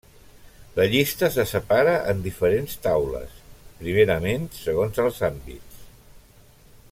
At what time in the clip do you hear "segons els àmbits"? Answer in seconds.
4.63-5.85